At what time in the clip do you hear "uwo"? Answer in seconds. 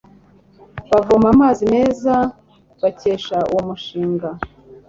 3.51-3.61